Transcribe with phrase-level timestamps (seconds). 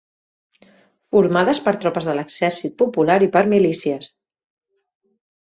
[1.11, 4.11] Formades per tropes de l'Exèrcit Popular i per milícies